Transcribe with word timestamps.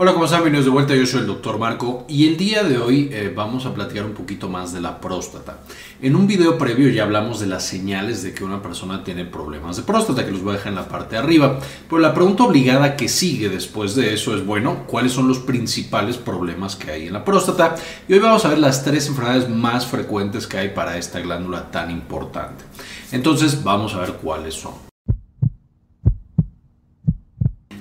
Hola, 0.00 0.12
¿cómo 0.12 0.26
están? 0.26 0.42
Bienvenidos 0.42 0.66
de 0.66 0.70
vuelta. 0.70 0.94
Yo 0.94 1.04
soy 1.06 1.22
el 1.22 1.26
doctor 1.26 1.58
Marco 1.58 2.04
y 2.06 2.28
el 2.28 2.36
día 2.36 2.62
de 2.62 2.78
hoy 2.78 3.08
eh, 3.10 3.32
vamos 3.34 3.66
a 3.66 3.74
platicar 3.74 4.04
un 4.04 4.12
poquito 4.12 4.48
más 4.48 4.72
de 4.72 4.80
la 4.80 5.00
próstata. 5.00 5.58
En 6.00 6.14
un 6.14 6.28
video 6.28 6.56
previo 6.56 6.88
ya 6.88 7.02
hablamos 7.02 7.40
de 7.40 7.48
las 7.48 7.64
señales 7.64 8.22
de 8.22 8.32
que 8.32 8.44
una 8.44 8.62
persona 8.62 9.02
tiene 9.02 9.24
problemas 9.24 9.76
de 9.76 9.82
próstata, 9.82 10.24
que 10.24 10.30
los 10.30 10.40
voy 10.40 10.52
a 10.54 10.58
dejar 10.58 10.68
en 10.68 10.76
la 10.76 10.86
parte 10.86 11.16
de 11.16 11.22
arriba. 11.22 11.58
Pero 11.90 12.00
la 12.00 12.14
pregunta 12.14 12.44
obligada 12.44 12.94
que 12.94 13.08
sigue 13.08 13.48
después 13.48 13.96
de 13.96 14.14
eso 14.14 14.36
es, 14.36 14.46
bueno, 14.46 14.84
¿cuáles 14.86 15.10
son 15.10 15.26
los 15.26 15.40
principales 15.40 16.16
problemas 16.16 16.76
que 16.76 16.92
hay 16.92 17.08
en 17.08 17.12
la 17.14 17.24
próstata? 17.24 17.74
Y 18.06 18.12
hoy 18.12 18.20
vamos 18.20 18.44
a 18.44 18.50
ver 18.50 18.58
las 18.58 18.84
tres 18.84 19.08
enfermedades 19.08 19.48
más 19.48 19.84
frecuentes 19.84 20.46
que 20.46 20.58
hay 20.58 20.68
para 20.68 20.96
esta 20.96 21.18
glándula 21.18 21.72
tan 21.72 21.90
importante. 21.90 22.62
Entonces, 23.10 23.64
vamos 23.64 23.94
a 23.94 23.98
ver 23.98 24.12
cuáles 24.12 24.54
son. 24.54 24.87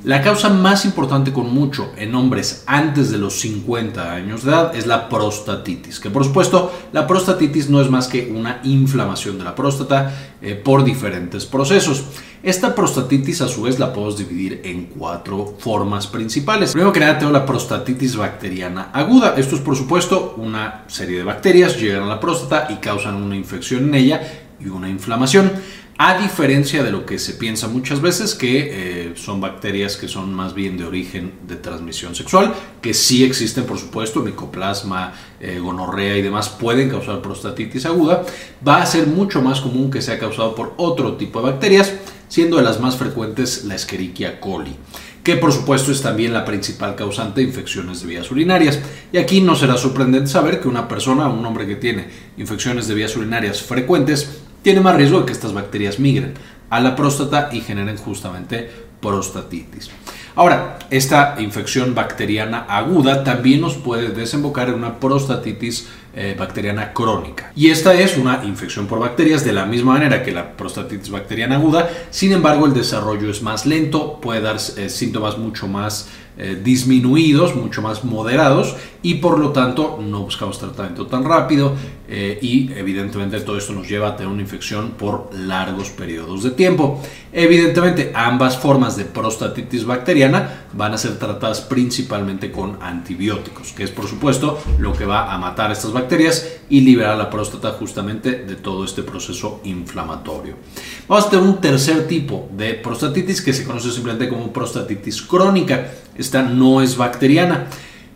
La 0.08 0.21
causa 0.21 0.48
más 0.48 0.86
importante 0.86 1.34
con 1.34 1.54
mucho 1.54 1.92
en 1.98 2.16
hombres 2.16 2.64
antes 2.66 3.12
de 3.12 3.18
los 3.18 3.42
50 3.42 4.14
años 4.14 4.46
de 4.46 4.52
edad 4.52 4.74
es 4.74 4.88
la 4.88 5.10
prostatitis, 5.10 6.00
que 6.00 6.10
por 6.10 6.24
supuesto 6.24 6.71
la 6.93 7.06
prostatitis 7.06 7.70
no 7.70 7.82
es 7.82 7.89
más 7.89 8.07
que 8.07 8.32
una 8.33 8.61
inflamación 8.64 9.38
de 9.38 9.43
la 9.43 9.54
próstata 9.54 10.38
eh, 10.42 10.56
por 10.56 10.86
diferentes 10.86 11.46
procesos. 11.46 12.06
Esta 12.42 12.74
prostatitis 12.74 13.42
a 13.42 13.50
su 13.50 13.64
vez 13.64 13.80
la 13.80 13.92
podemos 13.92 14.18
dividir 14.18 14.61
en 14.64 14.86
cuatro 14.86 15.56
formas 15.60 16.08
principales. 16.08 16.71
Primero 16.71 16.94
que 16.94 17.02
nada 17.02 17.19
tengo 17.19 17.33
la 17.33 17.46
prostatitis 17.46 18.16
bacteriana 18.16 18.92
aguda. 18.94 19.33
Esto 19.36 19.58
es 19.58 19.61
por 19.61 19.75
supuesto 19.75 20.36
una 20.38 20.86
serie 20.88 21.18
de 21.18 21.25
bacterias 21.25 21.78
llegan 21.78 22.04
a 22.04 22.08
la 22.08 22.21
próstata 22.21 22.68
y 22.69 22.75
causan 22.75 23.16
una 23.16 23.36
infección 23.36 23.89
en 23.89 23.96
ella 23.96 24.21
y 24.58 24.69
una 24.69 24.88
inflamación. 24.88 25.52
A 26.00 26.15
diferencia 26.19 26.83
de 26.83 26.92
lo 26.92 27.07
que 27.07 27.18
se 27.18 27.33
piensa 27.33 27.68
muchas 27.68 28.01
veces, 28.01 28.36
que 28.36 28.69
eh, 28.71 29.14
son 29.15 29.42
bacterias 29.42 29.97
que 29.97 30.07
son 30.07 30.32
más 30.32 30.54
bien 30.54 30.78
de 30.78 30.86
origen 30.86 31.33
de 31.47 31.55
transmisión 31.55 32.14
sexual, 32.14 32.53
que 32.83 32.94
sí 32.94 33.23
existen, 33.23 33.64
por 33.64 33.80
supuesto, 33.80 34.19
micoplasma, 34.19 35.14
eh, 35.39 35.58
gonorrea 35.58 36.16
y 36.16 36.22
demás 36.22 36.49
pueden 36.49 36.91
causar 36.91 37.23
prostatitis 37.23 37.88
aguda, 37.88 38.23
va 38.66 38.83
a 38.83 38.85
ser 38.85 39.07
mucho 39.07 39.41
más 39.41 39.59
común 39.59 39.89
que 39.89 40.03
sea 40.03 40.19
causado 40.19 40.53
por 40.53 40.75
otro 40.77 41.17
tipo 41.17 41.41
de 41.41 41.52
bacterias, 41.52 41.91
siendo 42.27 42.57
de 42.57 42.63
las 42.63 42.79
más 42.79 42.95
frecuentes 42.95 43.66
la 43.66 43.73
Escherichia 43.73 44.39
coli 44.39 44.75
que 45.23 45.35
por 45.35 45.52
supuesto 45.52 45.91
es 45.91 46.02
también 46.02 46.31
la 46.31 46.45
principal 46.45 46.95
causante 46.95 47.41
de 47.41 47.47
infecciones 47.47 48.00
de 48.00 48.07
vías 48.07 48.31
urinarias. 48.31 48.79
Y 49.11 49.17
aquí 49.17 49.41
no 49.41 49.57
será 49.57 49.75
sorprendente 49.75 50.29
saber 50.29 50.61
que 50.61 50.69
una 50.69 50.88
persona, 50.88 51.27
un 51.27 51.45
hombre 51.45 51.67
que 51.67 51.75
tiene 51.75 52.07
infecciones 52.38 52.88
de 52.88 52.95
vías 52.95 53.13
urinarias 53.17 53.61
frecuentes, 53.61 54.39
tiene 54.67 54.81
más 54.81 54.97
riesgo 54.97 55.21
de 55.21 55.27
que 55.27 55.31
estas 55.31 55.53
bacterias 55.53 55.97
migren 55.97 56.33
a 56.69 56.81
la 56.81 56.93
próstata 56.93 57.47
y 57.53 57.61
generen 57.61 57.95
justamente 57.95 58.69
prostatitis. 58.99 59.89
Ahora, 60.35 60.77
esta 60.89 61.37
infección 61.39 61.95
bacteriana 61.95 62.65
aguda 62.67 63.23
también 63.23 63.61
nos 63.61 63.75
puede 63.75 64.09
desembocar 64.09 64.67
en 64.67 64.73
una 64.73 64.99
prostatitis 64.99 65.88
eh, 66.13 66.35
bacteriana 66.38 66.91
crónica. 66.91 67.53
Y 67.55 67.69
esta 67.69 67.93
es 67.93 68.17
una 68.17 68.43
infección 68.43 68.88
por 68.88 68.99
bacterias 68.99 69.45
de 69.45 69.53
la 69.53 69.65
misma 69.65 69.93
manera 69.93 70.21
que 70.21 70.33
la 70.33 70.57
prostatitis 70.57 71.11
bacteriana 71.11 71.55
aguda, 71.55 71.89
sin 72.09 72.33
embargo 72.33 72.65
el 72.65 72.73
desarrollo 72.73 73.31
es 73.31 73.41
más 73.41 73.65
lento, 73.65 74.19
puede 74.19 74.41
dar 74.41 74.57
eh, 74.57 74.89
síntomas 74.89 75.38
mucho 75.38 75.69
más 75.69 76.09
eh, 76.38 76.59
disminuidos, 76.63 77.55
mucho 77.55 77.81
más 77.81 78.03
moderados 78.03 78.75
y 79.02 79.16
por 79.16 79.39
lo 79.39 79.52
tanto 79.52 79.99
no 80.02 80.21
buscamos 80.21 80.59
tratamiento 80.59 81.07
tan 81.07 81.23
rápido 81.23 81.73
eh, 82.09 82.39
y 82.41 82.71
evidentemente 82.73 83.39
todo 83.41 83.57
esto 83.57 83.73
nos 83.73 83.89
lleva 83.89 84.09
a 84.09 84.16
tener 84.16 84.31
una 84.31 84.41
infección 84.41 84.91
por 84.91 85.29
largos 85.33 85.89
periodos 85.89 86.44
de 86.44 86.52
tiempo. 86.52 87.02
Evidentemente 87.33 88.11
ambas 88.16 88.57
formas 88.57 88.95
de 88.95 89.05
prostatitis 89.05 89.85
bacteriana 89.85 90.67
van 90.73 90.94
a 90.94 90.97
ser 90.97 91.17
tratadas 91.19 91.61
principalmente 91.61 92.51
con 92.51 92.77
antibióticos, 92.81 93.73
que 93.73 93.83
es 93.83 93.91
por 93.91 94.07
supuesto 94.07 94.59
lo 94.79 94.94
que 94.94 95.05
va 95.05 95.33
a 95.33 95.38
matar 95.38 95.72
estas 95.72 95.91
bacterias 95.91 96.59
y 96.69 96.81
liberar 96.81 97.17
la 97.17 97.29
próstata 97.29 97.72
justamente 97.72 98.44
de 98.44 98.55
todo 98.55 98.85
este 98.85 99.03
proceso 99.03 99.61
inflamatorio. 99.63 100.56
Vamos 101.07 101.25
a 101.25 101.29
tener 101.29 101.45
un 101.45 101.59
tercer 101.59 102.07
tipo 102.07 102.47
de 102.56 102.73
prostatitis 102.75 103.41
que 103.41 103.53
se 103.53 103.63
conoce 103.63 103.91
simplemente 103.91 104.29
como 104.29 104.51
prostatitis 104.53 105.22
crónica. 105.22 105.91
Esta 106.17 106.41
no 106.41 106.81
es 106.81 106.97
bacteriana. 106.97 107.67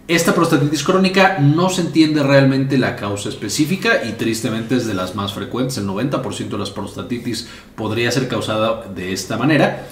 Esta 0.07 0.35
prostatitis 0.35 0.83
crónica 0.83 1.37
no 1.39 1.69
se 1.69 1.81
entiende 1.81 2.21
realmente 2.21 2.77
la 2.77 2.95
causa 2.95 3.29
específica 3.29 4.03
y 4.03 4.13
tristemente 4.13 4.75
es 4.75 4.85
de 4.85 4.93
las 4.93 5.15
más 5.15 5.33
frecuentes. 5.33 5.77
El 5.77 5.87
90% 5.87 6.49
de 6.49 6.57
las 6.57 6.71
prostatitis 6.71 7.47
podría 7.75 8.11
ser 8.11 8.27
causada 8.27 8.87
de 8.93 9.13
esta 9.13 9.37
manera. 9.37 9.87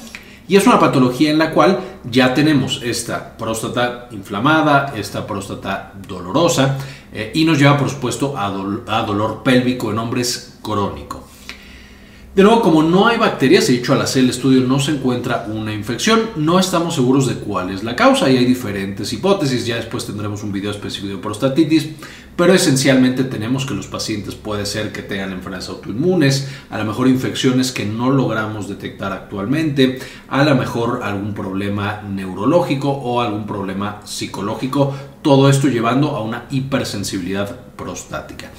Y 0.49 0.55
es 0.55 0.65
una 0.65 0.79
patología 0.79 1.29
en 1.29 1.37
la 1.37 1.51
cual 1.51 1.79
ya 2.09 2.33
tenemos 2.33 2.81
esta 2.83 3.37
próstata 3.37 4.09
inflamada, 4.11 4.93
esta 4.97 5.27
próstata 5.27 5.93
dolorosa 6.07 6.77
eh, 7.13 7.31
y 7.35 7.45
nos 7.45 7.59
lleva 7.59 7.77
por 7.77 7.89
supuesto 7.89 8.35
a, 8.35 8.47
a 8.47 9.03
dolor 9.03 9.43
pélvico 9.43 9.91
en 9.91 9.99
hombres 9.99 10.57
crónico. 10.63 11.28
De 12.35 12.43
nuevo, 12.43 12.61
como 12.61 12.83
no 12.83 13.07
hay 13.07 13.17
bacterias, 13.17 13.67
he 13.69 13.71
dicho 13.71 13.91
al 13.91 14.01
hacer 14.01 14.23
el 14.23 14.29
estudio 14.29 14.61
no 14.61 14.79
se 14.79 14.91
encuentra 14.91 15.47
una 15.51 15.73
infección, 15.73 16.29
no 16.35 16.59
estamos 16.59 16.93
seguros 16.93 17.27
de 17.27 17.33
cuál 17.33 17.71
es 17.71 17.83
la 17.83 17.95
causa. 17.95 18.29
Y 18.29 18.37
hay 18.37 18.45
diferentes 18.45 19.11
hipótesis, 19.11 19.65
ya 19.65 19.77
después 19.77 20.05
tendremos 20.05 20.43
un 20.43 20.51
video 20.51 20.69
específico 20.69 21.15
de 21.15 21.17
prostatitis, 21.17 21.89
pero 22.35 22.53
esencialmente 22.53 23.23
tenemos 23.23 23.65
que 23.65 23.73
los 23.73 23.87
pacientes 23.87 24.35
puede 24.35 24.67
ser 24.67 24.91
que 24.91 25.01
tengan 25.01 25.33
enfermedades 25.33 25.69
autoinmunes, 25.69 26.47
a 26.69 26.77
lo 26.77 26.85
mejor 26.85 27.07
infecciones 27.07 27.71
que 27.71 27.85
no 27.85 28.11
logramos 28.11 28.69
detectar 28.69 29.11
actualmente, 29.11 29.97
a 30.27 30.43
lo 30.43 30.53
mejor 30.53 31.01
algún 31.01 31.33
problema 31.33 32.03
neurológico 32.03 32.91
o 32.91 33.21
algún 33.21 33.47
problema 33.47 34.01
psicológico, 34.05 34.95
todo 35.23 35.49
esto 35.49 35.67
llevando 35.67 36.15
a 36.15 36.21
una 36.21 36.45
hipersensibilidad 36.51 37.59
prostática. 37.75 38.51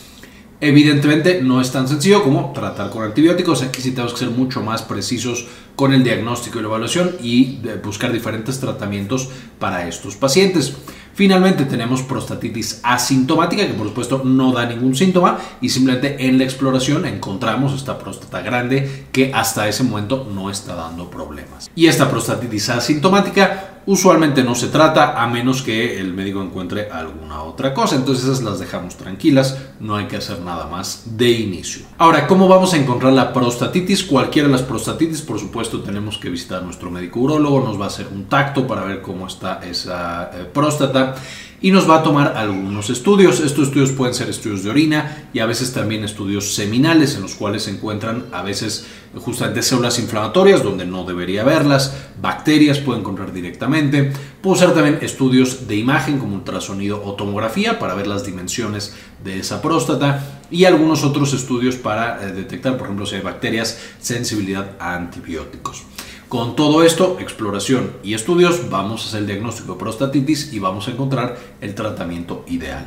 Evidentemente 0.63 1.41
no 1.43 1.61
es 1.61 1.73
tan 1.73 1.89
sencillo 1.89 2.23
como 2.23 2.53
tratar 2.53 2.91
con 2.91 3.03
antibióticos, 3.03 3.63
aquí 3.63 3.81
sí 3.81 3.93
tenemos 3.93 4.13
que 4.13 4.19
ser 4.19 4.31
mucho 4.31 4.61
más 4.61 4.83
precisos 4.83 5.47
con 5.75 5.95
el 5.95 6.05
diagnóstico 6.05 6.59
y 6.59 6.63
la 6.63 6.69
evaluación 6.69 7.17
y 7.23 7.61
buscar 7.83 8.13
diferentes 8.13 8.61
tratamientos 8.61 9.31
para 9.59 9.89
estos 9.89 10.17
pacientes. 10.17 10.75
Finalmente 11.15 11.65
tenemos 11.65 12.03
prostatitis 12.03 12.81
asintomática, 12.83 13.67
que 13.67 13.73
por 13.73 13.89
supuesto 13.89 14.23
no 14.25 14.53
da 14.53 14.67
ningún 14.67 14.95
síntoma 14.95 15.39
y 15.63 15.71
simplemente 15.71 16.27
en 16.27 16.39
la 16.39 16.45
exploración 16.45 17.07
encontramos 17.07 17.73
esta 17.73 17.99
próstata 17.99 18.43
grande 18.43 19.07
que 19.13 19.33
hasta 19.35 19.67
ese 19.69 19.83
momento 19.83 20.29
no 20.33 20.51
está 20.51 20.75
dando 20.75 21.11
problemas. 21.11 21.71
Y 21.75 21.87
esta 21.87 22.11
prostatitis 22.11 22.69
asintomática 22.69 23.70
usualmente 23.87 24.45
no 24.45 24.55
se 24.55 24.69
trata 24.69 25.23
a 25.23 25.27
menos 25.27 25.63
que 25.63 25.99
el 25.99 26.13
médico 26.15 26.43
encuentre 26.43 26.91
alguna 26.91 27.43
otra 27.43 27.75
cosa. 27.75 27.97
Entonces 27.97 28.25
esas 28.25 28.43
las 28.43 28.59
dejamos 28.59 28.97
tranquilas, 28.97 29.59
no 29.81 29.97
hay 29.97 30.07
que 30.07 30.17
hacer 30.17 30.41
nada 30.41 30.67
más 30.67 31.05
de 31.17 31.31
inicio. 31.31 31.87
Ahora, 31.99 32.27
¿cómo 32.27 32.49
vamos 32.49 32.75
a 32.75 32.77
encontrar 32.77 33.13
la 33.13 33.33
prostatitis? 33.33 34.05
Cualquiera 34.05 34.49
de 34.49 34.53
las 34.53 34.63
prostatitis, 34.63 35.23
por 35.23 35.39
supuesto, 35.39 35.81
tenemos 35.81 36.19
que 36.19 36.31
visitar 36.31 36.61
a 36.61 36.65
nuestro 36.65 36.91
médico 36.91 37.21
urólogo, 37.21 37.61
nos 37.61 37.81
va 37.81 37.85
a 37.85 37.89
hacer 37.89 38.09
un 38.13 38.27
tacto 38.27 38.67
para 38.67 38.85
ver 38.85 39.03
cómo 39.03 39.27
está 39.27 39.61
esa 39.63 40.31
eh, 40.35 40.45
próstata 40.53 41.15
y 41.63 41.71
nos 41.71 41.89
va 41.89 41.97
a 41.97 42.03
tomar 42.03 42.37
algunos 42.37 42.91
estudios. 42.91 43.41
Estos 43.41 43.69
estudios 43.69 43.93
pueden 43.93 44.15
ser 44.15 44.29
estudios 44.29 44.65
de 44.65 44.71
orina 44.71 45.29
y 45.33 45.41
a 45.41 45.47
veces 45.47 45.73
también 45.73 46.05
estudios 46.05 46.55
seminales 46.55 47.15
en 47.17 47.23
los 47.23 47.35
cuales 47.35 47.65
se 47.65 47.71
encuentran 47.71 48.27
a 48.33 48.43
veces 48.43 48.87
justamente 49.17 49.63
células 49.63 49.99
inflamatorias 49.99 50.63
donde 50.63 50.87
no 50.87 51.05
debería 51.05 51.43
haberlas, 51.43 51.97
bacterias 52.21 52.79
pueden 52.79 53.01
encontrar 53.01 53.33
directamente. 53.33 54.13
Puede 54.41 54.61
ser 54.61 54.73
también 54.73 54.99
estudios 55.03 55.67
de 55.67 55.77
imagen 55.77 56.19
como 56.19 56.37
ultrasonido 56.37 57.03
o 57.05 57.15
tomografía 57.15 57.79
para 57.79 57.95
ver 57.95 58.07
las 58.07 58.25
dimensiones 58.25 58.95
de 59.23 59.41
esa 59.41 59.61
próstata 59.61 60.41
y 60.51 60.65
algunos 60.65 61.05
otros 61.05 61.33
estudios 61.35 61.77
para 61.77 62.23
eh, 62.23 62.33
detectar, 62.33 62.77
por 62.77 62.87
ejemplo, 62.87 63.07
si 63.07 63.17
hay 63.17 63.23
bacterias, 63.23 63.79
sensibilidad 64.01 64.77
a 64.79 64.95
antibióticos. 64.95 65.85
Con 66.31 66.55
todo 66.55 66.85
esto, 66.85 67.17
exploración 67.19 67.91
y 68.05 68.15
estudios, 68.15 68.71
vamos 68.71 69.03
a 69.03 69.09
hacer 69.09 69.23
el 69.23 69.27
diagnóstico 69.27 69.73
de 69.73 69.81
prostatitis 69.81 70.53
y 70.53 70.61
vamos 70.61 70.87
a 70.87 70.93
encontrar 70.93 71.37
el 71.61 71.75
tratamiento 71.75 72.45
ideal. 72.47 72.87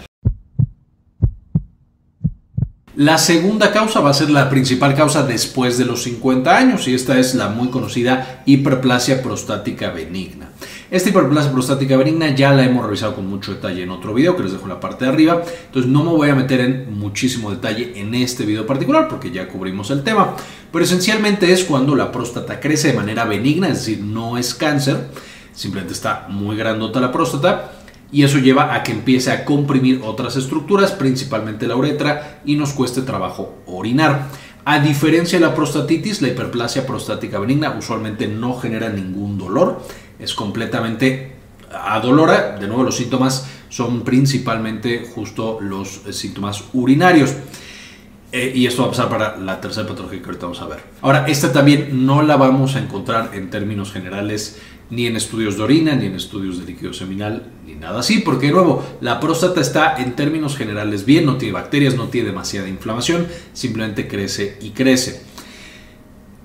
La 2.96 3.18
segunda 3.18 3.74
causa 3.74 4.00
va 4.00 4.12
a 4.12 4.14
ser 4.14 4.30
la 4.30 4.50
principal 4.50 4.96
causa 4.96 5.24
después 5.24 5.78
de 5.78 5.84
los 5.84 6.04
50 6.04 6.56
años 6.56 6.88
y 6.88 6.94
esta 6.94 7.20
es 7.20 7.36
la 7.36 7.50
muy 7.50 7.68
conocida 7.68 8.44
hiperplasia 8.46 9.22
prostática 9.22 9.90
benigna. 9.90 10.48
Esta 10.94 11.10
hiperplasia 11.10 11.52
prostática 11.52 11.98
benigna 11.98 12.36
ya 12.36 12.54
la 12.54 12.64
hemos 12.64 12.86
revisado 12.86 13.16
con 13.16 13.26
mucho 13.26 13.56
detalle 13.56 13.82
en 13.82 13.90
otro 13.90 14.14
video 14.14 14.38
que 14.38 14.44
les 14.44 14.52
dejo 14.52 14.66
en 14.66 14.70
la 14.70 14.80
parte 14.80 15.06
de 15.06 15.12
arriba, 15.12 15.42
entonces 15.66 15.90
no 15.90 16.04
me 16.04 16.12
voy 16.12 16.30
a 16.30 16.36
meter 16.36 16.60
en 16.60 16.94
muchísimo 16.94 17.50
detalle 17.50 18.00
en 18.00 18.14
este 18.14 18.46
video 18.46 18.68
particular 18.68 19.08
porque 19.08 19.32
ya 19.32 19.48
cubrimos 19.48 19.90
el 19.90 20.04
tema, 20.04 20.36
pero 20.72 20.86
esencialmente 20.86 21.52
es 21.52 21.64
cuando 21.64 21.96
la 21.96 22.12
próstata 22.12 22.60
crece 22.60 22.90
de 22.90 22.94
manera 22.94 23.26
benigna, 23.26 23.70
es 23.70 23.80
decir, 23.80 24.02
no 24.02 24.38
es 24.38 24.54
cáncer, 24.54 25.08
simplemente 25.52 25.96
está 25.96 26.28
muy 26.30 26.56
grandota 26.56 27.02
la 27.02 27.12
próstata. 27.12 27.72
Y 28.12 28.22
eso 28.22 28.38
lleva 28.38 28.76
a 28.76 28.84
que 28.84 28.92
empiece 28.92 29.32
a 29.32 29.44
comprimir 29.44 30.02
otras 30.04 30.36
estructuras, 30.36 30.92
principalmente 30.92 31.66
la 31.66 31.76
uretra, 31.76 32.42
y 32.46 32.56
nos 32.56 32.72
cueste 32.72 33.02
trabajo 33.02 33.56
orinar. 33.66 34.28
A 34.66 34.80
diferencia 34.80 35.40
de 35.40 35.46
la 35.48 35.56
prostatitis, 35.56 36.22
la 36.22 36.28
hiperplasia 36.28 36.86
prostática 36.86 37.40
benigna 37.40 37.76
usualmente 37.76 38.28
no 38.28 38.54
genera 38.60 38.90
ningún 38.90 39.40
dolor, 39.40 39.82
es 40.24 40.34
completamente 40.34 41.34
adolora. 41.72 42.58
De 42.60 42.68
nuevo, 42.68 42.84
los 42.84 42.98
síntomas 42.98 43.48
son 43.70 44.04
principalmente 44.04 45.06
justo 45.14 45.60
los 45.62 46.02
síntomas 46.12 46.64
urinarios. 46.74 47.36
Eh, 48.32 48.52
y 48.56 48.66
esto 48.66 48.82
va 48.82 48.88
a 48.88 48.92
pasar 48.92 49.10
para 49.10 49.38
la 49.38 49.62
tercera 49.62 49.88
patología 49.88 50.20
que 50.20 50.26
ahorita 50.26 50.48
vamos 50.48 50.62
a 50.62 50.66
ver. 50.66 50.80
Ahora, 51.02 51.26
esta 51.28 51.54
también 51.54 52.06
no 52.06 52.24
la 52.24 52.36
vamos 52.36 52.76
a 52.76 52.80
encontrar 52.80 53.30
en 53.34 53.52
términos 53.52 53.92
generales 53.92 54.60
ni 54.90 55.06
en 55.06 55.16
estudios 55.16 55.58
de 55.58 55.64
orina, 55.64 55.96
ni 55.96 56.08
en 56.08 56.16
estudios 56.16 56.60
de 56.60 56.66
líquido 56.66 56.94
seminal, 56.94 57.44
ni 57.66 57.76
nada 57.76 58.00
así, 58.00 58.20
porque 58.20 58.48
de 58.48 58.54
nuevo, 58.54 58.84
la 59.02 59.20
próstata 59.20 59.62
está 59.62 59.96
en 59.98 60.16
términos 60.16 60.58
generales 60.58 61.06
bien, 61.06 61.26
no 61.26 61.38
tiene 61.38 61.54
bacterias, 61.54 61.96
no 61.96 62.08
tiene 62.10 62.30
demasiada 62.30 62.68
inflamación, 62.68 63.28
simplemente 63.54 64.08
crece 64.08 64.58
y 64.62 64.72
crece. 64.72 65.22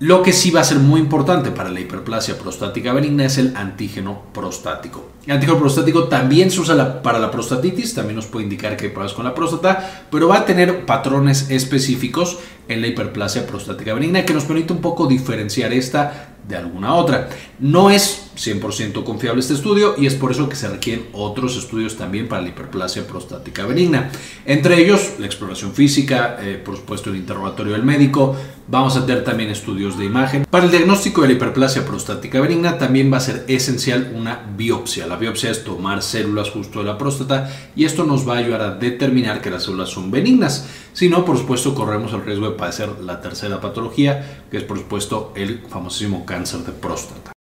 Lo 0.00 0.22
que 0.22 0.32
sí 0.32 0.52
va 0.52 0.60
a 0.60 0.64
ser 0.64 0.78
muy 0.78 1.00
importante 1.00 1.50
para 1.50 1.70
la 1.70 1.80
hiperplasia 1.80 2.38
prostática 2.38 2.92
benigna 2.92 3.24
es 3.24 3.36
el 3.36 3.56
antígeno 3.56 4.22
prostático. 4.32 5.08
El 5.26 5.32
antígeno 5.32 5.58
prostático 5.58 6.04
también 6.04 6.52
se 6.52 6.60
usa 6.60 7.02
para 7.02 7.18
la 7.18 7.32
prostatitis, 7.32 7.94
también 7.94 8.14
nos 8.14 8.26
puede 8.26 8.44
indicar 8.44 8.76
que 8.76 8.84
hay 8.84 8.90
problemas 8.92 9.14
con 9.14 9.24
la 9.24 9.34
próstata, 9.34 10.04
pero 10.08 10.28
va 10.28 10.36
a 10.36 10.44
tener 10.44 10.86
patrones 10.86 11.50
específicos 11.50 12.38
en 12.68 12.80
la 12.80 12.86
hiperplasia 12.86 13.46
prostática 13.46 13.94
benigna 13.94 14.24
que 14.24 14.34
nos 14.34 14.44
permite 14.44 14.72
un 14.72 14.80
poco 14.80 15.06
diferenciar 15.06 15.72
esta 15.72 16.36
de 16.48 16.56
alguna 16.56 16.94
otra. 16.94 17.28
No 17.58 17.90
es 17.90 18.30
100% 18.36 19.04
confiable 19.04 19.40
este 19.40 19.54
estudio 19.54 19.94
y 19.98 20.06
es 20.06 20.14
por 20.14 20.30
eso 20.30 20.48
que 20.48 20.56
se 20.56 20.68
requieren 20.68 21.06
otros 21.12 21.56
estudios 21.56 21.96
también 21.96 22.28
para 22.28 22.42
la 22.42 22.48
hiperplasia 22.48 23.06
prostática 23.06 23.66
benigna. 23.66 24.10
Entre 24.46 24.80
ellos, 24.80 25.14
la 25.18 25.26
exploración 25.26 25.72
física, 25.72 26.38
eh, 26.40 26.60
por 26.64 26.76
supuesto 26.76 27.10
el 27.10 27.16
interrogatorio 27.16 27.74
del 27.74 27.82
médico, 27.82 28.34
vamos 28.68 28.96
a 28.96 29.04
tener 29.04 29.24
también 29.24 29.50
estudios 29.50 29.98
de 29.98 30.04
imagen. 30.04 30.46
Para 30.48 30.64
el 30.64 30.70
diagnóstico 30.70 31.22
de 31.22 31.28
la 31.28 31.34
hiperplasia 31.34 31.84
prostática 31.84 32.40
benigna 32.40 32.78
también 32.78 33.12
va 33.12 33.18
a 33.18 33.20
ser 33.20 33.44
esencial 33.48 34.12
una 34.14 34.40
biopsia. 34.56 35.06
La 35.06 35.16
biopsia 35.16 35.50
es 35.50 35.64
tomar 35.64 36.02
células 36.02 36.50
justo 36.50 36.78
de 36.78 36.86
la 36.86 36.96
próstata 36.96 37.50
y 37.74 37.84
esto 37.84 38.04
nos 38.04 38.26
va 38.26 38.36
a 38.36 38.38
ayudar 38.38 38.62
a 38.62 38.70
determinar 38.76 39.40
que 39.40 39.50
las 39.50 39.64
células 39.64 39.90
son 39.90 40.10
benignas. 40.10 40.66
Si 40.92 41.08
no, 41.08 41.24
por 41.24 41.38
supuesto, 41.38 41.74
corremos 41.74 42.12
el 42.12 42.24
riesgo 42.24 42.48
de 42.48 42.56
padecer 42.58 43.00
la 43.00 43.22
tercera 43.22 43.62
patología, 43.62 44.42
que 44.50 44.58
es 44.58 44.64
por 44.64 44.76
supuesto 44.76 45.32
el 45.34 45.60
famosísimo 45.70 46.26
cáncer 46.26 46.60
de 46.60 46.72
próstata. 46.72 47.37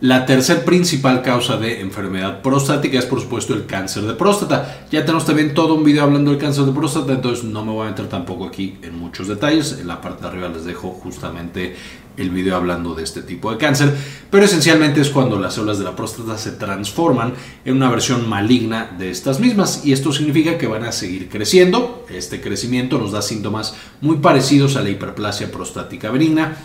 La 0.00 0.26
tercer 0.26 0.62
principal 0.62 1.22
causa 1.22 1.56
de 1.56 1.80
enfermedad 1.80 2.42
prostática 2.42 2.98
es 2.98 3.06
por 3.06 3.18
supuesto 3.18 3.54
el 3.54 3.64
cáncer 3.64 4.02
de 4.02 4.12
próstata. 4.12 4.86
Ya 4.90 5.06
tenemos 5.06 5.24
también 5.24 5.54
todo 5.54 5.74
un 5.74 5.84
video 5.84 6.02
hablando 6.02 6.30
del 6.30 6.38
cáncer 6.38 6.66
de 6.66 6.72
próstata, 6.72 7.14
entonces 7.14 7.46
no 7.46 7.64
me 7.64 7.72
voy 7.72 7.86
a 7.86 7.90
meter 7.90 8.06
tampoco 8.06 8.44
aquí 8.44 8.76
en 8.82 8.98
muchos 8.98 9.26
detalles. 9.26 9.78
En 9.80 9.88
la 9.88 10.02
parte 10.02 10.20
de 10.20 10.28
arriba 10.28 10.48
les 10.48 10.66
dejo 10.66 10.90
justamente 10.90 11.74
el 12.18 12.28
video 12.28 12.56
hablando 12.56 12.94
de 12.94 13.04
este 13.04 13.22
tipo 13.22 13.50
de 13.50 13.56
cáncer, 13.56 13.96
pero 14.30 14.44
esencialmente 14.44 15.00
es 15.00 15.08
cuando 15.08 15.38
las 15.38 15.54
células 15.54 15.78
de 15.78 15.84
la 15.84 15.96
próstata 15.96 16.36
se 16.36 16.52
transforman 16.52 17.32
en 17.64 17.76
una 17.76 17.88
versión 17.88 18.28
maligna 18.28 18.94
de 18.98 19.10
estas 19.10 19.40
mismas 19.40 19.86
y 19.86 19.92
esto 19.92 20.12
significa 20.12 20.58
que 20.58 20.66
van 20.66 20.84
a 20.84 20.92
seguir 20.92 21.30
creciendo. 21.30 22.04
Este 22.10 22.42
crecimiento 22.42 22.98
nos 22.98 23.12
da 23.12 23.22
síntomas 23.22 23.74
muy 24.02 24.18
parecidos 24.18 24.76
a 24.76 24.82
la 24.82 24.90
hiperplasia 24.90 25.50
prostática 25.50 26.10
benigna 26.10 26.58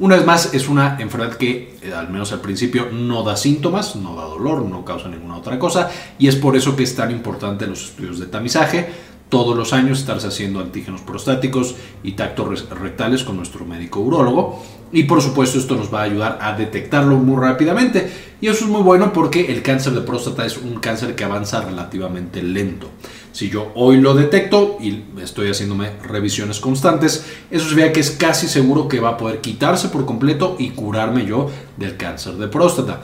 una 0.00 0.16
vez 0.16 0.26
más, 0.26 0.54
es 0.54 0.68
una 0.68 0.96
enfermedad 1.00 1.36
que, 1.36 1.76
eh, 1.82 1.92
al 1.94 2.10
menos 2.10 2.32
al 2.32 2.40
principio, 2.40 2.88
no 2.90 3.22
da 3.22 3.36
síntomas, 3.36 3.94
no 3.94 4.16
da 4.16 4.24
dolor, 4.24 4.64
no 4.64 4.84
causa 4.84 5.08
ninguna 5.08 5.36
otra 5.36 5.58
cosa, 5.58 5.90
y 6.18 6.26
es 6.26 6.36
por 6.36 6.56
eso 6.56 6.74
que 6.74 6.82
es 6.82 6.96
tan 6.96 7.10
importante 7.10 7.66
los 7.66 7.84
estudios 7.90 8.18
de 8.18 8.26
tamizaje. 8.26 8.88
Todos 9.28 9.56
los 9.56 9.72
años 9.72 10.00
estarse 10.00 10.28
haciendo 10.28 10.60
antígenos 10.60 11.00
prostáticos 11.00 11.74
y 12.02 12.12
tactos 12.12 12.68
rectales 12.70 13.24
con 13.24 13.36
nuestro 13.36 13.64
médico 13.64 14.00
urólogo. 14.00 14.62
Y 14.92 15.04
por 15.04 15.22
supuesto 15.22 15.58
esto 15.58 15.74
nos 15.74 15.92
va 15.92 16.00
a 16.00 16.04
ayudar 16.04 16.38
a 16.40 16.52
detectarlo 16.52 17.16
muy 17.16 17.42
rápidamente. 17.42 18.12
Y 18.40 18.46
eso 18.46 18.64
es 18.64 18.70
muy 18.70 18.82
bueno 18.82 19.12
porque 19.12 19.50
el 19.50 19.62
cáncer 19.62 19.94
de 19.94 20.02
próstata 20.02 20.46
es 20.46 20.58
un 20.58 20.78
cáncer 20.78 21.16
que 21.16 21.24
avanza 21.24 21.62
relativamente 21.62 22.42
lento. 22.42 22.90
Si 23.34 23.50
yo 23.50 23.72
hoy 23.74 23.96
lo 23.96 24.14
detecto 24.14 24.78
y 24.80 25.02
estoy 25.20 25.50
haciéndome 25.50 25.90
revisiones 26.04 26.60
constantes, 26.60 27.26
eso 27.50 27.68
significa 27.68 27.92
que 27.92 27.98
es 27.98 28.12
casi 28.12 28.46
seguro 28.46 28.86
que 28.86 29.00
va 29.00 29.08
a 29.08 29.16
poder 29.16 29.40
quitarse 29.40 29.88
por 29.88 30.06
completo 30.06 30.54
y 30.56 30.70
curarme 30.70 31.26
yo 31.26 31.50
del 31.76 31.96
cáncer 31.96 32.34
de 32.34 32.46
próstata. 32.46 33.00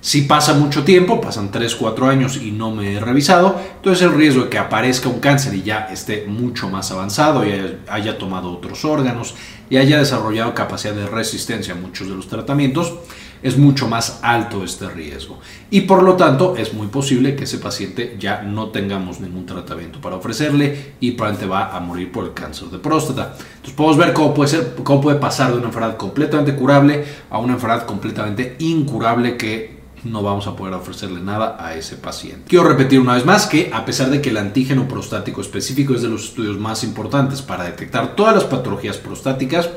Si 0.00 0.22
pasa 0.22 0.54
mucho 0.54 0.82
tiempo, 0.82 1.20
pasan 1.20 1.52
3, 1.52 1.76
4 1.76 2.08
años 2.08 2.36
y 2.38 2.50
no 2.50 2.72
me 2.72 2.94
he 2.94 3.00
revisado, 3.00 3.60
entonces 3.76 4.02
el 4.02 4.14
riesgo 4.14 4.42
de 4.42 4.48
que 4.48 4.58
aparezca 4.58 5.08
un 5.08 5.20
cáncer 5.20 5.54
y 5.54 5.62
ya 5.62 5.86
esté 5.92 6.26
mucho 6.26 6.68
más 6.68 6.90
avanzado 6.90 7.46
y 7.46 7.52
haya 7.86 8.18
tomado 8.18 8.50
otros 8.50 8.84
órganos 8.84 9.36
y 9.68 9.76
haya 9.76 9.98
desarrollado 9.98 10.52
capacidad 10.52 10.94
de 10.94 11.06
resistencia 11.06 11.74
a 11.74 11.76
muchos 11.76 12.08
de 12.08 12.16
los 12.16 12.26
tratamientos, 12.26 12.94
es 13.42 13.56
mucho 13.56 13.88
más 13.88 14.20
alto 14.22 14.64
este 14.64 14.88
riesgo. 14.88 15.38
Y 15.70 15.82
por 15.82 16.02
lo 16.02 16.14
tanto 16.14 16.56
es 16.56 16.74
muy 16.74 16.88
posible 16.88 17.36
que 17.36 17.44
ese 17.44 17.58
paciente 17.58 18.16
ya 18.18 18.42
no 18.42 18.68
tengamos 18.68 19.20
ningún 19.20 19.46
tratamiento 19.46 20.00
para 20.00 20.16
ofrecerle 20.16 20.94
y 21.00 21.12
probablemente 21.12 21.46
va 21.48 21.76
a 21.76 21.80
morir 21.80 22.10
por 22.12 22.24
el 22.24 22.34
cáncer 22.34 22.68
de 22.68 22.78
próstata. 22.78 23.34
Entonces 23.38 23.74
podemos 23.74 23.96
ver 23.96 24.12
cómo 24.12 24.34
puede, 24.34 24.50
ser, 24.50 24.74
cómo 24.82 25.00
puede 25.00 25.18
pasar 25.18 25.52
de 25.52 25.58
una 25.58 25.66
enfermedad 25.66 25.96
completamente 25.96 26.54
curable 26.54 27.04
a 27.30 27.38
una 27.38 27.54
enfermedad 27.54 27.86
completamente 27.86 28.56
incurable 28.58 29.36
que 29.36 29.80
no 30.04 30.22
vamos 30.22 30.46
a 30.46 30.56
poder 30.56 30.74
ofrecerle 30.74 31.20
nada 31.20 31.56
a 31.58 31.74
ese 31.74 31.96
paciente. 31.96 32.44
Quiero 32.48 32.66
repetir 32.66 33.00
una 33.00 33.14
vez 33.14 33.26
más 33.26 33.46
que 33.46 33.70
a 33.72 33.84
pesar 33.84 34.10
de 34.10 34.20
que 34.20 34.30
el 34.30 34.38
antígeno 34.38 34.88
prostático 34.88 35.40
específico 35.40 35.94
es 35.94 36.02
de 36.02 36.08
los 36.08 36.24
estudios 36.24 36.58
más 36.58 36.84
importantes 36.84 37.42
para 37.42 37.64
detectar 37.64 38.16
todas 38.16 38.34
las 38.34 38.44
patologías 38.44 38.96
prostáticas, 38.96 39.68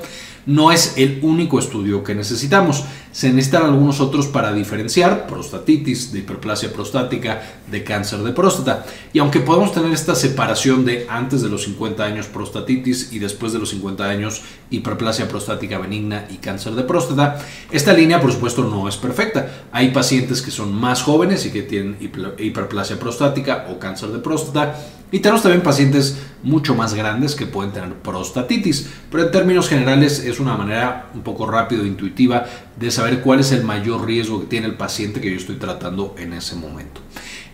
no 0.46 0.72
es 0.72 0.98
el 0.98 1.20
único 1.22 1.60
estudio 1.60 2.04
que 2.04 2.16
necesitamos. 2.16 2.84
Se 3.14 3.32
necesitan 3.32 3.66
algunos 3.66 4.00
otros 4.00 4.26
para 4.26 4.52
diferenciar 4.52 5.28
prostatitis, 5.28 6.12
de 6.12 6.20
hiperplasia 6.20 6.74
prostática, 6.74 7.44
de 7.70 7.84
cáncer 7.84 8.20
de 8.24 8.32
próstata. 8.32 8.86
Y 9.14 9.20
aunque 9.20 9.40
podemos 9.40 9.72
tener 9.72 9.94
esta 9.94 10.16
separación 10.16 10.84
de 10.84 11.06
antes 11.08 11.44
de 11.44 11.50
los 11.50 11.64
50 11.64 12.04
años 12.04 12.26
prostatitis 12.26 13.14
y 13.14 13.20
después 13.20 13.54
de 13.54 13.60
los 13.60 13.70
50 13.70 14.04
años 14.04 14.42
hiperplasia 14.72 15.28
prostática 15.28 15.78
benigna 15.78 16.26
y 16.32 16.38
cáncer 16.38 16.74
de 16.74 16.82
próstata, 16.82 17.38
esta 17.72 17.94
línea 17.94 18.20
por 18.20 18.32
supuesto 18.32 18.64
no 18.64 18.90
es 18.90 18.98
perfecta. 18.98 19.68
Hay 19.72 19.92
pacientes 19.92 20.42
que 20.42 20.50
son 20.50 20.74
más 20.74 21.04
jóvenes 21.04 21.46
y 21.46 21.52
que 21.52 21.62
tienen 21.62 21.98
hiperplasia 22.40 23.00
prostática 23.00 23.68
o 23.70 23.78
cáncer 23.78 24.10
de 24.10 24.20
próstata 24.20 24.76
y 25.14 25.20
tenemos 25.20 25.44
también 25.44 25.62
pacientes 25.62 26.18
mucho 26.42 26.74
más 26.74 26.96
grandes 26.96 27.36
que 27.36 27.46
pueden 27.46 27.72
tener 27.72 27.94
prostatitis, 27.94 28.90
pero 29.12 29.26
en 29.26 29.32
términos 29.32 29.70
generales 29.70 30.18
es 30.18 30.40
una 30.40 30.58
manera 30.58 31.10
un 31.14 31.22
poco 31.22 31.46
rápido 31.46 31.84
e 31.84 31.88
intuitiva 31.88 32.48
de 32.80 32.92
saber 32.92 33.22
cuál 33.22 33.40
es 33.40 33.52
el 33.52 33.64
mayor 33.64 34.06
riesgo 34.06 34.42
que 34.42 34.48
tiene 34.48 34.68
el 34.68 34.76
paciente 34.76 35.22
que 35.22 35.30
yo 35.30 35.38
estoy 35.38 35.56
tratando 35.56 36.16
en 36.18 36.34
ese 36.34 36.56
momento. 36.56 37.02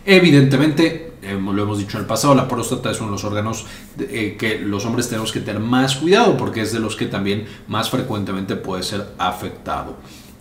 Evidentemente, 0.04 1.12
lo 1.22 1.62
hemos 1.62 1.78
dicho 1.78 1.98
en 1.98 2.02
el 2.02 2.06
pasado, 2.06 2.34
la 2.34 2.48
próstata 2.48 2.90
es 2.90 2.98
uno 2.98 3.08
de 3.08 3.12
los 3.12 3.24
órganos 3.24 3.66
eh, 3.98 4.36
que 4.38 4.58
los 4.58 4.86
hombres 4.86 5.08
tenemos 5.08 5.30
que 5.32 5.40
tener 5.40 5.60
más 5.60 5.96
cuidado 5.96 6.36
porque 6.36 6.62
es 6.62 6.72
de 6.72 6.80
los 6.80 6.96
que 6.96 7.06
también 7.06 7.46
más 7.68 7.90
frecuentemente 7.90 8.56
puede 8.56 8.82
ser 8.82 9.06
afectado. 9.18 9.98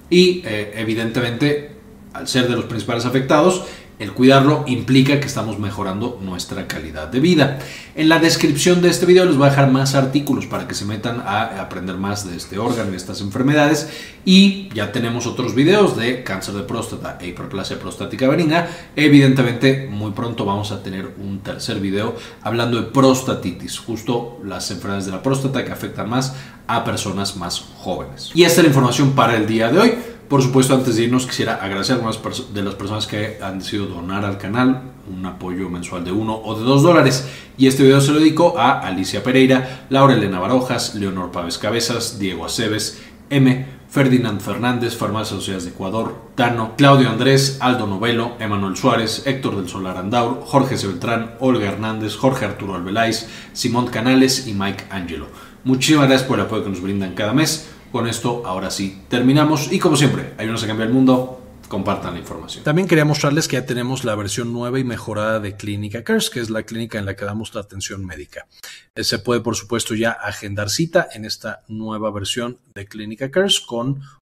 Y 0.10 0.42
eh, 0.46 0.72
evidentemente, 0.76 1.72
al 2.14 2.28
ser 2.28 2.48
de 2.48 2.56
los 2.56 2.66
principales 2.66 3.06
afectados, 3.06 3.66
el 4.00 4.14
cuidarlo 4.14 4.64
implica 4.66 5.20
que 5.20 5.28
estamos 5.28 5.60
mejorando 5.60 6.20
nuestra 6.24 6.68
calidad 6.68 7.10
de 7.10 7.20
vida. 7.20 7.60
En 7.96 8.08
la 8.08 8.20
descripción 8.20 8.82
de 8.82 8.90
este 8.90 9.06
video 9.06 9.26
les 9.26 9.36
voy 9.36 9.48
a 9.48 9.50
dejar 9.50 9.70
más 9.70 9.94
artículos 9.94 10.46
para 10.46 10.68
que 10.68 10.74
se 10.74 10.86
metan 10.86 11.20
a 11.20 11.62
aprender 11.62 11.98
más 11.98 12.30
de 12.30 12.38
este 12.38 12.58
órgano 12.58 12.94
y 12.94 12.96
estas 12.96 13.20
enfermedades. 13.20 13.90
Y 14.24 14.70
ya 14.74 14.94
tenemos 14.94 15.28
otros 15.28 15.54
videos 15.54 15.98
de 15.98 16.24
cáncer 16.24 16.56
de 16.56 16.64
próstata 16.64 17.18
e 17.20 17.28
hiperplasia 17.28 17.78
prostática 17.78 18.28
benigna. 18.30 18.68
Evidentemente, 18.96 19.90
muy 19.92 20.12
pronto 20.12 20.46
vamos 20.46 20.72
a 20.72 20.82
tener 20.82 21.14
un 21.22 21.40
tercer 21.40 21.80
video 21.80 22.16
hablando 22.42 22.82
de 22.82 22.88
prostatitis, 22.88 23.80
justo 23.80 24.40
las 24.46 24.72
enfermedades 24.72 25.08
de 25.08 25.12
la 25.12 25.22
próstata 25.22 25.66
que 25.66 25.74
afectan 25.74 26.10
más 26.10 26.36
a 26.68 26.86
personas 26.86 27.36
más 27.36 27.60
jóvenes. 27.80 28.32
Y 28.34 28.44
esta 28.44 28.62
es 28.62 28.64
la 28.64 28.70
información 28.70 29.12
para 29.12 29.36
el 29.36 29.46
día 29.46 29.70
de 29.70 29.80
hoy. 29.80 29.94
Por 30.30 30.44
supuesto, 30.44 30.76
antes 30.76 30.96
de 30.96 31.06
irnos, 31.06 31.26
quisiera 31.26 31.56
agradecer 31.56 31.94
a 31.94 31.96
algunas 31.96 32.54
de 32.54 32.62
las 32.62 32.76
personas 32.76 33.08
que 33.08 33.40
han 33.42 33.58
decidido 33.58 33.88
donar 33.88 34.24
al 34.24 34.38
canal 34.38 34.84
un 35.12 35.26
apoyo 35.26 35.70
mensual 35.70 36.06
de 36.06 36.12
uno 36.12 36.36
o 36.36 36.54
de 36.54 36.64
dos 36.64 36.84
dólares. 36.84 37.28
Y 37.58 37.66
este 37.66 37.82
video 37.82 38.00
se 38.00 38.12
lo 38.12 38.20
dedico 38.20 38.60
a 38.60 38.80
Alicia 38.80 39.24
Pereira, 39.24 39.88
Laura 39.90 40.14
Elena 40.14 40.40
Barojas, 40.40 40.94
Leonor 40.94 41.32
Pávez 41.32 41.58
Cabezas, 41.58 42.20
Diego 42.20 42.46
Aceves, 42.46 43.02
M, 43.32 43.66
Ferdinand 43.90 44.40
Fernández, 44.40 44.96
Farmacia 44.96 45.36
Sociedades 45.36 45.66
de 45.66 45.72
Ecuador, 45.72 46.16
Tano, 46.36 46.76
Claudio 46.78 47.10
Andrés, 47.10 47.58
Aldo 47.60 47.88
Novelo, 47.88 48.34
Emanuel 48.40 48.78
Suárez, 48.78 49.24
Héctor 49.26 49.56
del 49.56 49.68
Solar 49.68 49.98
Andaur, 49.98 50.44
Jorge 50.46 50.78
Sebeltrán, 50.78 51.38
Olga 51.40 51.68
Hernández, 51.68 52.16
Jorge 52.16 52.46
Arturo 52.46 52.76
Albeláis, 52.76 53.28
Simón 53.54 53.88
Canales 53.88 54.46
y 54.46 54.54
Mike 54.54 54.86
Angelo. 54.92 55.26
Muchísimas 55.64 56.08
gracias 56.08 56.28
por 56.28 56.38
el 56.38 56.46
apoyo 56.46 56.66
que 56.66 56.70
nos 56.70 56.82
brindan 56.82 57.16
cada 57.16 57.34
mes. 57.34 57.68
Con 57.92 58.08
esto, 58.08 58.44
ahora 58.46 58.70
sí, 58.70 59.02
terminamos. 59.08 59.72
Y 59.72 59.80
como 59.80 59.96
siempre, 59.96 60.34
ayúdanos 60.38 60.64
a 60.64 60.68
cambiar 60.68 60.90
el 60.90 60.94
mundo. 60.94 61.36
Compartan 61.68 62.14
la 62.14 62.20
información. 62.20 62.64
También 62.64 62.88
quería 62.88 63.06
mostrarles 63.06 63.48
que 63.48 63.56
ya 63.56 63.66
tenemos 63.66 64.04
la 64.04 64.16
versión 64.16 64.52
nueva 64.52 64.80
y 64.80 64.84
mejorada 64.84 65.40
de 65.40 65.56
Clínica 65.56 66.04
Cares, 66.04 66.32
que 66.32 66.40
es 66.40 66.50
la 66.50 66.64
clínica 66.64 66.98
en 66.98 67.06
la 67.06 67.16
que 67.16 67.26
damos 67.26 67.54
la 67.54 67.62
atención 67.62 68.04
médica. 68.04 68.48
Eh, 68.96 69.04
se 69.04 69.20
puede, 69.20 69.42
por 69.42 69.56
supuesto, 69.56 69.94
ya 69.94 70.12
agendar 70.12 70.72
cita 70.72 71.08
en 71.14 71.26
esta 71.26 71.62
nueva 71.68 72.10
versión 72.10 72.58
de 72.74 72.88
Clínica 72.88 73.30
Cares 73.30 73.60
con 73.60 74.02